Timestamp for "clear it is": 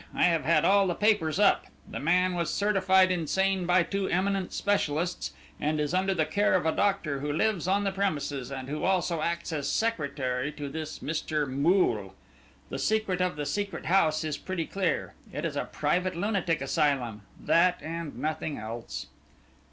14.65-15.55